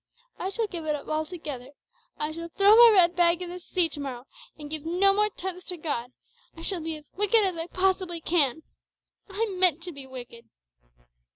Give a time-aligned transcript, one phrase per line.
[0.39, 1.73] I shall give it up altogether.
[2.17, 4.25] I shall throw my red bag in the sea to morrow,
[4.57, 6.11] and shall give no more tenths to God.
[6.57, 8.63] I shall be as wicked as I possibly can.
[9.29, 10.49] I'm meant to be wicked!"